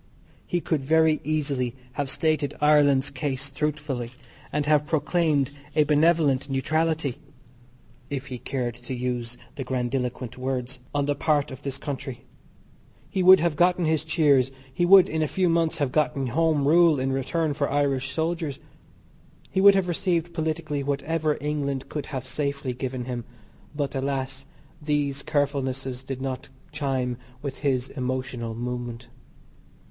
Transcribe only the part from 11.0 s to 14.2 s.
the part of this country. He would have gotten his